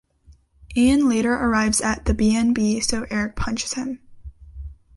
Ian 0.75 1.07
later 1.07 1.33
arrives 1.33 1.79
at 1.79 2.05
the 2.05 2.15
B 2.15 2.35
and 2.35 2.55
B 2.55 2.79
so 2.79 3.05
Eric 3.11 3.35
punches 3.35 3.73
him. 3.75 3.99